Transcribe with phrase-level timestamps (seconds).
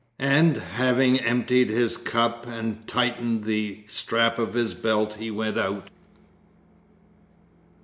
[0.17, 5.91] And having emptied his cup and tightened the strap of his belt he went out.